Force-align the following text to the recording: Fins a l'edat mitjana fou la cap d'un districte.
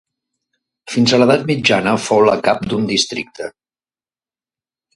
Fins 0.93 1.11
a 1.11 1.19
l'edat 1.19 1.43
mitjana 1.49 1.93
fou 2.07 2.23
la 2.29 2.35
cap 2.49 2.65
d'un 2.73 2.89
districte. 2.95 3.51